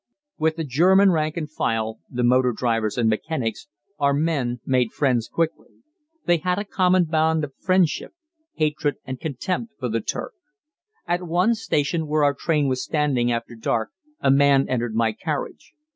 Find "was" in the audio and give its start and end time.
12.67-12.81